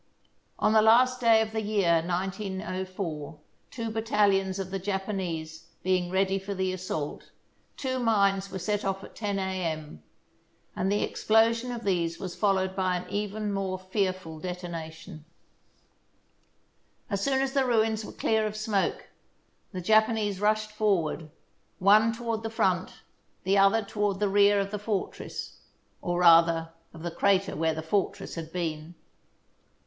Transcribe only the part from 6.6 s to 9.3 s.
assault, two mines were set off at